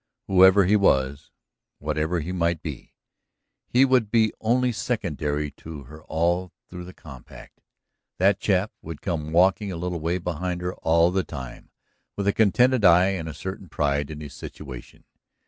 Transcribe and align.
Whoever 0.25 0.65
he 0.65 0.75
was, 0.75 1.29
whatever 1.77 2.21
he 2.21 2.31
might 2.31 2.63
be, 2.63 2.95
he 3.67 3.85
would 3.85 4.09
be 4.09 4.33
only 4.41 4.71
secondary 4.71 5.51
to 5.57 5.83
her 5.83 6.01
all 6.05 6.51
through 6.67 6.85
the 6.85 6.93
compact. 6.95 7.61
That 8.17 8.39
chap 8.39 8.71
would 8.81 9.03
come 9.03 9.31
walking 9.31 9.71
a 9.71 9.77
little 9.77 9.99
way 9.99 10.17
behind 10.17 10.61
her 10.61 10.73
all 10.73 11.11
the 11.11 11.23
time, 11.23 11.69
with 12.15 12.25
a 12.25 12.33
contented 12.33 12.83
eye 12.83 13.09
and 13.09 13.29
a 13.29 13.33
certain 13.35 13.69
pride 13.69 14.09
in 14.09 14.21
his 14.21 14.33
situation. 14.33 15.03